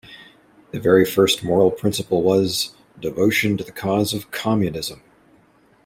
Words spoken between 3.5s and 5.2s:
to the cause of communism".